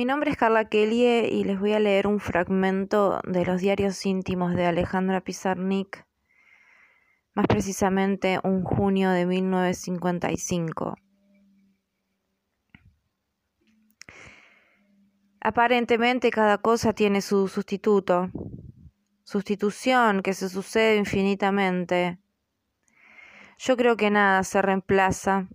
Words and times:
Mi 0.00 0.06
nombre 0.06 0.30
es 0.30 0.38
Carla 0.38 0.64
Kelly 0.64 1.04
y 1.30 1.44
les 1.44 1.60
voy 1.60 1.74
a 1.74 1.78
leer 1.78 2.06
un 2.06 2.20
fragmento 2.20 3.20
de 3.28 3.44
los 3.44 3.60
diarios 3.60 4.06
íntimos 4.06 4.54
de 4.54 4.64
Alejandra 4.64 5.20
Pizarnik, 5.20 6.06
más 7.34 7.46
precisamente 7.46 8.40
un 8.42 8.64
junio 8.64 9.10
de 9.10 9.26
1955. 9.26 10.94
Aparentemente 15.42 16.30
cada 16.30 16.56
cosa 16.56 16.94
tiene 16.94 17.20
su 17.20 17.46
sustituto, 17.48 18.30
sustitución 19.22 20.22
que 20.22 20.32
se 20.32 20.48
sucede 20.48 20.96
infinitamente. 20.96 22.18
Yo 23.58 23.76
creo 23.76 23.98
que 23.98 24.08
nada 24.08 24.44
se 24.44 24.62
reemplaza, 24.62 25.50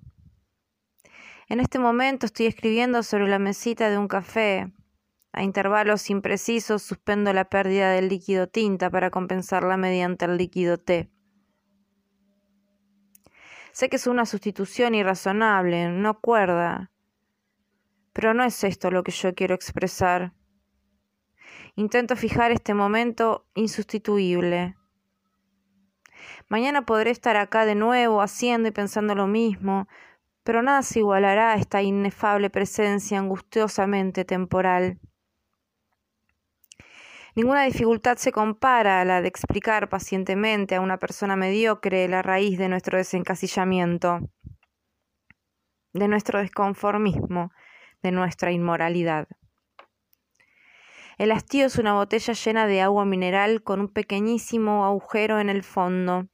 en 1.48 1.60
este 1.60 1.80
momento 1.80 2.26
estoy 2.26 2.48
escribiendo 2.48 3.04
sobre 3.04 3.28
la 3.28 3.40
mesita 3.40 3.90
de 3.90 3.98
un 3.98 4.08
café. 4.08 4.72
A 5.32 5.44
intervalos 5.44 6.10
imprecisos 6.10 6.82
suspendo 6.82 7.34
la 7.34 7.46
pérdida 7.46 7.92
del 7.92 8.08
líquido 8.08 8.48
tinta 8.48 8.90
para 8.90 9.12
compensarla 9.12 9.76
mediante 9.76 10.26
el 10.26 10.38
líquido 10.38 10.78
té. 10.78 11.10
Sé 13.74 13.90
que 13.90 13.98
es 13.98 14.08
una 14.08 14.26
sustitución 14.26 14.96
irrazonable, 14.96 15.90
no 15.90 16.22
cuerda, 16.22 16.92
pero 18.14 18.34
no 18.34 18.46
es 18.46 18.64
esto 18.64 18.90
lo 18.90 19.04
que 19.04 19.12
yo 19.12 19.36
quiero 19.36 19.54
expresar. 19.54 20.32
Intento 21.76 22.16
fijar 22.16 22.54
este 22.54 22.74
momento 22.74 23.46
insustituible. 23.54 24.78
Mañana 26.48 26.86
podré 26.86 27.12
estar 27.12 27.36
acá 27.36 27.66
de 27.66 27.76
nuevo 27.76 28.22
haciendo 28.22 28.70
y 28.70 28.72
pensando 28.72 29.14
lo 29.14 29.28
mismo, 29.28 29.90
pero 30.46 30.62
nada 30.62 30.84
se 30.84 31.00
igualará 31.00 31.54
a 31.54 31.56
esta 31.56 31.82
inefable 31.82 32.52
presencia 32.52 33.18
angustiosamente 33.18 34.26
temporal. 34.26 35.00
Ninguna 37.34 37.64
dificultad 37.64 38.18
se 38.18 38.32
compara 38.32 39.02
a 39.02 39.06
la 39.06 39.22
de 39.22 39.28
explicar 39.28 39.90
pacientemente 39.90 40.76
a 40.76 40.82
una 40.82 41.00
persona 41.00 41.36
mediocre 41.36 42.08
la 42.08 42.22
raíz 42.22 42.60
de 42.60 42.70
nuestro 42.70 43.00
desencasillamiento, 43.00 44.20
de 45.94 46.08
nuestro 46.08 46.40
desconformismo, 46.40 47.52
de 48.04 48.12
nuestra 48.12 48.52
inmoralidad. 48.52 49.28
El 51.18 51.32
hastío 51.32 51.66
es 51.66 51.80
una 51.80 51.96
botella 51.96 52.34
llena 52.34 52.68
de 52.68 52.82
agua 52.82 53.04
mineral 53.04 53.64
con 53.64 53.80
un 53.80 53.88
pequeñísimo 53.88 54.86
agujero 54.86 55.40
en 55.40 55.50
el 55.50 55.64
fondo. 55.64 56.28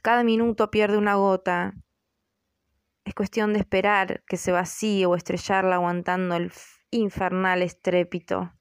Cada 0.00 0.24
minuto 0.24 0.70
pierde 0.70 0.96
una 0.96 1.16
gota, 1.16 1.74
es 3.04 3.14
cuestión 3.14 3.52
de 3.52 3.58
esperar 3.58 4.22
que 4.26 4.36
se 4.36 4.52
vacíe 4.52 5.06
o 5.06 5.14
estrellarla 5.16 5.76
aguantando 5.76 6.36
el 6.36 6.52
infernal 6.90 7.62
estrépito. 7.62 8.52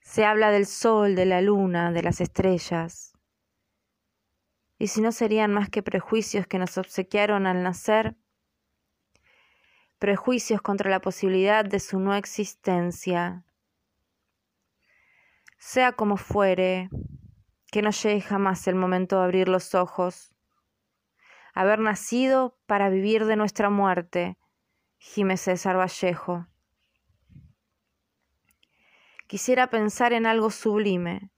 Se 0.00 0.24
habla 0.24 0.50
del 0.50 0.66
sol, 0.66 1.14
de 1.16 1.26
la 1.26 1.40
luna, 1.42 1.92
de 1.92 2.02
las 2.02 2.20
estrellas. 2.20 3.12
¿Y 4.78 4.88
si 4.88 5.00
no 5.00 5.12
serían 5.12 5.52
más 5.52 5.68
que 5.68 5.82
prejuicios 5.82 6.46
que 6.46 6.58
nos 6.58 6.78
obsequiaron 6.78 7.46
al 7.46 7.62
nacer? 7.62 8.14
Prejuicios 9.98 10.62
contra 10.62 10.90
la 10.90 11.00
posibilidad 11.00 11.64
de 11.64 11.80
su 11.80 11.98
no 11.98 12.14
existencia. 12.14 13.44
Sea 15.58 15.92
como 15.92 16.16
fuere, 16.16 16.90
que 17.72 17.82
no 17.82 17.90
llegue 17.90 18.20
jamás 18.20 18.68
el 18.68 18.74
momento 18.76 19.18
de 19.18 19.24
abrir 19.24 19.48
los 19.48 19.74
ojos 19.74 20.35
haber 21.56 21.78
nacido 21.78 22.58
para 22.66 22.90
vivir 22.90 23.24
de 23.24 23.34
nuestra 23.34 23.70
muerte, 23.70 24.36
gime 24.98 25.38
César 25.38 25.78
Vallejo. 25.78 26.46
Quisiera 29.26 29.70
pensar 29.70 30.12
en 30.12 30.26
algo 30.26 30.50
sublime, 30.50 31.30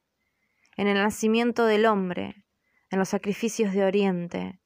en 0.76 0.88
el 0.88 0.98
nacimiento 0.98 1.66
del 1.66 1.86
hombre, 1.86 2.44
en 2.90 2.98
los 2.98 3.10
sacrificios 3.10 3.72
de 3.72 3.84
Oriente, 3.84 4.60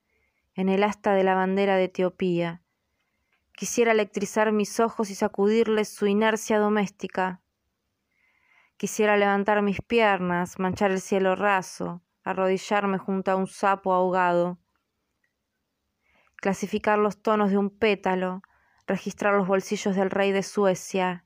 en 0.55 0.71
el 0.71 0.83
asta 0.83 1.12
de 1.12 1.23
la 1.23 1.35
bandera 1.35 1.77
de 1.77 1.85
Etiopía. 1.85 2.62
Quisiera 3.55 3.93
electrizar 3.93 4.53
mis 4.53 4.81
ojos 4.81 5.11
y 5.11 5.15
sacudirles 5.15 5.91
su 5.91 6.07
inercia 6.07 6.59
doméstica. 6.59 7.43
Quisiera 8.79 9.19
levantar 9.19 9.61
mis 9.61 9.83
piernas, 9.83 10.59
manchar 10.59 10.93
el 10.93 11.03
cielo 11.03 11.37
raso, 11.37 12.03
arrodillarme 12.25 12.97
junto 12.97 13.31
a 13.31 13.37
un 13.37 13.47
sapo 13.47 13.93
ahogado, 13.93 14.62
clasificar 16.43 16.99
los 16.99 17.23
tonos 17.23 17.51
de 17.51 17.57
un 17.57 17.71
pétalo, 17.71 18.43
registrar 18.89 19.33
los 19.33 19.47
bolsillos 19.47 19.95
del 19.95 20.11
rey 20.11 20.33
de 20.33 20.43
Suecia, 20.43 21.25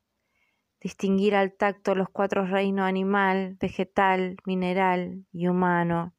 distinguir 0.78 1.34
al 1.34 1.54
tacto 1.54 1.94
los 1.94 2.10
cuatro 2.10 2.44
reinos 2.44 2.86
animal, 2.86 3.56
vegetal, 3.58 4.36
mineral 4.44 5.24
y 5.32 5.48
humano, 5.48 6.14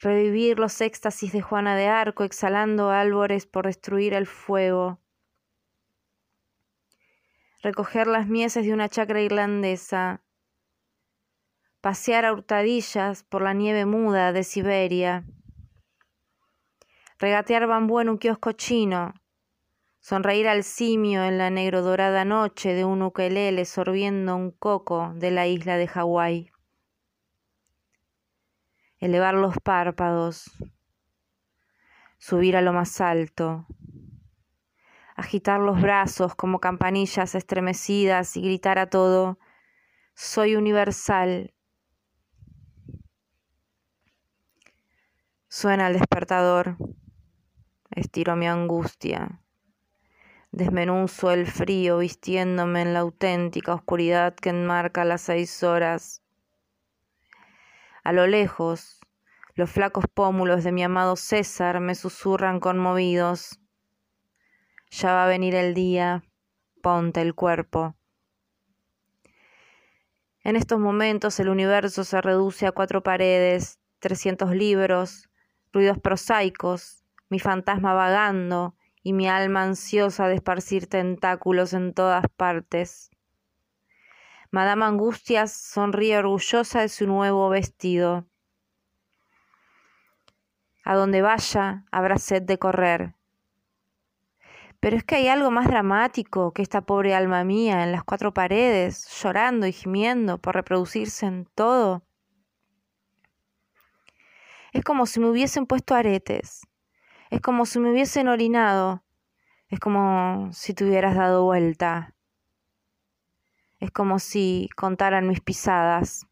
revivir 0.00 0.58
los 0.58 0.80
éxtasis 0.80 1.32
de 1.32 1.40
Juana 1.40 1.76
de 1.76 1.86
Arco 1.86 2.24
exhalando 2.24 2.90
árboles 2.90 3.46
por 3.46 3.66
destruir 3.66 4.14
el 4.14 4.26
fuego, 4.26 5.00
recoger 7.62 8.08
las 8.08 8.26
mieses 8.26 8.66
de 8.66 8.72
una 8.72 8.88
chacra 8.88 9.20
irlandesa, 9.20 10.24
pasear 11.80 12.24
a 12.24 12.32
hurtadillas 12.32 13.22
por 13.22 13.42
la 13.42 13.52
nieve 13.52 13.86
muda 13.86 14.32
de 14.32 14.42
Siberia, 14.42 15.24
regatear 17.22 17.68
bambú 17.68 18.00
en 18.00 18.08
un 18.08 18.18
kiosco 18.18 18.50
chino, 18.50 19.14
sonreír 20.00 20.48
al 20.48 20.64
simio 20.64 21.22
en 21.22 21.38
la 21.38 21.50
negro 21.50 21.80
dorada 21.80 22.24
noche 22.24 22.74
de 22.74 22.84
un 22.84 23.00
ukelele 23.00 23.64
sorbiendo 23.64 24.34
un 24.34 24.50
coco 24.50 25.12
de 25.14 25.30
la 25.30 25.46
isla 25.46 25.76
de 25.76 25.86
Hawái. 25.86 26.50
Elevar 28.98 29.34
los 29.34 29.54
párpados, 29.62 30.50
subir 32.18 32.56
a 32.56 32.60
lo 32.60 32.72
más 32.72 33.00
alto, 33.00 33.66
agitar 35.14 35.60
los 35.60 35.80
brazos 35.80 36.34
como 36.34 36.58
campanillas 36.58 37.36
estremecidas 37.36 38.36
y 38.36 38.42
gritar 38.42 38.80
a 38.80 38.90
todo, 38.90 39.38
soy 40.14 40.56
universal. 40.56 41.54
Suena 45.48 45.86
el 45.86 45.92
despertador. 45.92 46.76
Estiro 47.94 48.36
mi 48.36 48.46
angustia. 48.46 49.42
Desmenuzo 50.50 51.30
el 51.30 51.46
frío 51.46 51.98
vistiéndome 51.98 52.80
en 52.80 52.94
la 52.94 53.00
auténtica 53.00 53.74
oscuridad 53.74 54.34
que 54.34 54.48
enmarca 54.48 55.04
las 55.04 55.20
seis 55.20 55.62
horas. 55.62 56.22
A 58.02 58.12
lo 58.12 58.26
lejos, 58.26 58.98
los 59.54 59.70
flacos 59.70 60.06
pómulos 60.12 60.64
de 60.64 60.72
mi 60.72 60.82
amado 60.82 61.16
César 61.16 61.80
me 61.80 61.94
susurran 61.94 62.60
conmovidos. 62.60 63.60
Ya 64.90 65.12
va 65.12 65.24
a 65.24 65.28
venir 65.28 65.54
el 65.54 65.74
día, 65.74 66.24
ponte 66.80 67.20
el 67.20 67.34
cuerpo. 67.34 67.94
En 70.44 70.56
estos 70.56 70.80
momentos 70.80 71.38
el 71.40 71.50
universo 71.50 72.04
se 72.04 72.22
reduce 72.22 72.66
a 72.66 72.72
cuatro 72.72 73.02
paredes, 73.02 73.80
trescientos 73.98 74.56
libros, 74.56 75.28
ruidos 75.74 75.98
prosaicos, 75.98 77.01
mi 77.32 77.38
fantasma 77.38 77.94
vagando 77.94 78.76
y 79.02 79.14
mi 79.14 79.26
alma 79.26 79.62
ansiosa 79.62 80.28
de 80.28 80.34
esparcir 80.34 80.86
tentáculos 80.86 81.72
en 81.72 81.94
todas 81.94 82.26
partes. 82.36 83.10
Madame 84.50 84.84
Angustias 84.84 85.50
sonríe 85.50 86.18
orgullosa 86.18 86.82
de 86.82 86.90
su 86.90 87.06
nuevo 87.06 87.48
vestido. 87.48 88.26
A 90.84 90.94
donde 90.94 91.22
vaya 91.22 91.86
habrá 91.90 92.18
sed 92.18 92.42
de 92.42 92.58
correr. 92.58 93.14
Pero 94.78 94.98
es 94.98 95.02
que 95.02 95.14
hay 95.14 95.28
algo 95.28 95.50
más 95.50 95.68
dramático 95.68 96.52
que 96.52 96.60
esta 96.60 96.82
pobre 96.82 97.14
alma 97.14 97.44
mía 97.44 97.82
en 97.82 97.92
las 97.92 98.04
cuatro 98.04 98.34
paredes, 98.34 99.08
llorando 99.22 99.66
y 99.66 99.72
gimiendo 99.72 100.36
por 100.36 100.54
reproducirse 100.54 101.24
en 101.24 101.46
todo. 101.54 102.02
Es 104.72 104.84
como 104.84 105.06
si 105.06 105.18
me 105.18 105.30
hubiesen 105.30 105.64
puesto 105.64 105.94
aretes, 105.94 106.66
es 107.32 107.40
como 107.40 107.64
si 107.64 107.78
me 107.78 107.90
hubiesen 107.90 108.28
orinado. 108.28 109.02
Es 109.68 109.80
como 109.80 110.50
si 110.52 110.74
te 110.74 110.84
hubieras 110.84 111.16
dado 111.16 111.44
vuelta. 111.44 112.14
Es 113.80 113.90
como 113.90 114.18
si 114.18 114.68
contaran 114.76 115.26
mis 115.26 115.40
pisadas. 115.40 116.26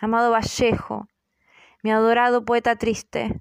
Amado 0.00 0.32
Vallejo, 0.32 1.06
mi 1.84 1.92
adorado 1.92 2.44
poeta 2.44 2.74
triste, 2.74 3.40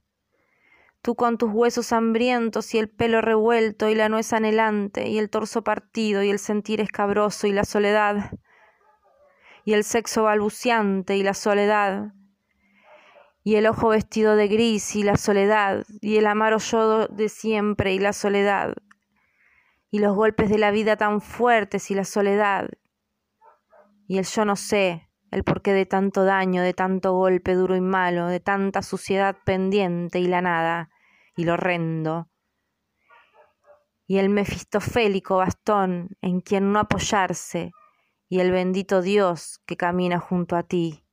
tú 1.02 1.16
con 1.16 1.40
tus 1.40 1.52
huesos 1.52 1.92
hambrientos 1.92 2.72
y 2.76 2.78
el 2.78 2.88
pelo 2.88 3.22
revuelto 3.22 3.90
y 3.90 3.96
la 3.96 4.08
nuez 4.08 4.32
anhelante 4.32 5.08
y 5.08 5.18
el 5.18 5.32
torso 5.32 5.64
partido 5.64 6.22
y 6.22 6.30
el 6.30 6.38
sentir 6.38 6.82
escabroso 6.82 7.48
y 7.48 7.52
la 7.52 7.66
soledad 7.66 8.32
y 9.66 9.74
el 9.74 9.84
sexo 9.84 10.24
balbuciante 10.24 11.18
y 11.18 11.24
la 11.24 11.34
soledad 11.34 12.14
y 13.48 13.56
el 13.56 13.66
ojo 13.66 13.88
vestido 13.88 14.36
de 14.36 14.50
gris 14.50 14.94
y 14.98 15.04
la 15.04 15.16
soledad, 15.16 15.86
y 16.02 16.18
el 16.18 16.28
amaro 16.28 16.58
yodo 16.58 17.08
de 17.08 17.30
siempre 17.30 17.94
y 17.94 18.00
la 18.00 18.12
soledad, 18.12 18.74
y 19.90 20.00
los 20.00 20.14
golpes 20.14 20.50
de 20.50 20.58
la 20.58 20.72
vida 20.72 20.98
tan 20.98 21.22
fuertes 21.22 21.90
y 21.90 21.96
la 21.96 22.04
soledad 22.04 22.68
y 24.06 24.18
el 24.18 24.26
yo 24.26 24.44
no 24.44 24.58
sé, 24.58 25.10
el 25.32 25.46
porqué 25.46 25.72
de 25.72 25.86
tanto 25.86 26.26
daño, 26.26 26.62
de 26.62 26.74
tanto 26.74 27.14
golpe 27.14 27.56
duro 27.56 27.78
y 27.78 27.80
malo, 27.80 28.28
de 28.28 28.42
tanta 28.42 28.82
suciedad 28.82 29.38
pendiente 29.46 30.20
y 30.20 30.28
la 30.28 30.42
nada 30.42 30.90
y 31.38 31.46
lo 31.46 31.54
horrendo. 31.54 32.28
Y 34.08 34.18
el 34.18 34.28
mefistofélico 34.28 35.38
bastón 35.38 36.18
en 36.22 36.42
quien 36.42 36.74
no 36.74 36.80
apoyarse, 36.80 37.72
y 38.28 38.42
el 38.42 38.52
bendito 38.52 39.02
Dios 39.02 39.62
que 39.66 39.78
camina 39.78 40.20
junto 40.20 40.58
a 40.58 40.64
ti, 40.64 41.07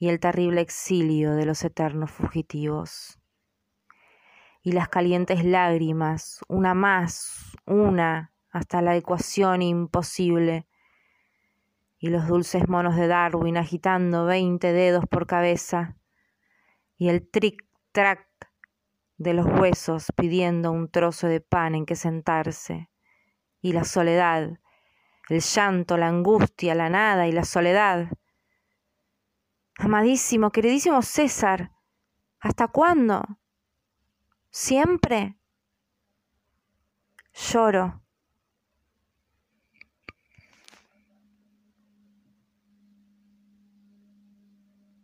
y 0.00 0.08
el 0.08 0.18
terrible 0.18 0.62
exilio 0.62 1.34
de 1.34 1.44
los 1.44 1.62
eternos 1.62 2.10
fugitivos. 2.10 3.20
Y 4.62 4.72
las 4.72 4.88
calientes 4.88 5.44
lágrimas, 5.44 6.40
una 6.48 6.72
más, 6.72 7.54
una, 7.66 8.32
hasta 8.50 8.80
la 8.80 8.96
ecuación 8.96 9.60
imposible, 9.60 10.66
y 11.98 12.08
los 12.08 12.26
dulces 12.26 12.66
monos 12.66 12.96
de 12.96 13.08
Darwin 13.08 13.58
agitando 13.58 14.24
veinte 14.24 14.72
dedos 14.72 15.04
por 15.04 15.26
cabeza, 15.26 15.98
y 16.96 17.10
el 17.10 17.30
tric-trac 17.30 18.26
de 19.18 19.34
los 19.34 19.46
huesos 19.46 20.06
pidiendo 20.16 20.72
un 20.72 20.90
trozo 20.90 21.26
de 21.26 21.42
pan 21.42 21.74
en 21.74 21.84
que 21.84 21.94
sentarse, 21.94 22.88
y 23.60 23.74
la 23.74 23.84
soledad, 23.84 24.58
el 25.28 25.40
llanto, 25.40 25.98
la 25.98 26.08
angustia, 26.08 26.74
la 26.74 26.88
nada 26.88 27.28
y 27.28 27.32
la 27.32 27.44
soledad. 27.44 28.08
Amadísimo, 29.82 30.50
queridísimo 30.50 31.00
César, 31.00 31.72
¿hasta 32.38 32.68
cuándo? 32.68 33.22
¿Siempre? 34.50 35.38
Lloro, 37.32 38.02